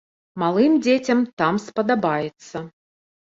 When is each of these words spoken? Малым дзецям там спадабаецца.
Малым 0.43 0.73
дзецям 0.85 1.19
там 1.41 1.61
спадабаецца. 1.67 2.57